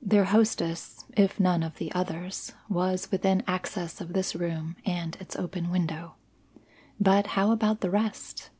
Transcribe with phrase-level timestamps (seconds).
[0.00, 5.34] Their hostess, if none of the others, was within access of this room and its
[5.34, 6.14] open window.
[7.00, 8.50] But how about the rest?